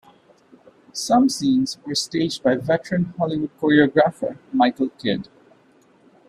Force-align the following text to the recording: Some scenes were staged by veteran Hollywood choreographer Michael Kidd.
Some 0.93 1.29
scenes 1.29 1.77
were 1.85 1.93
staged 1.93 2.41
by 2.41 2.55
veteran 2.55 3.13
Hollywood 3.19 3.51
choreographer 3.59 4.35
Michael 4.51 4.89
Kidd. 4.89 5.29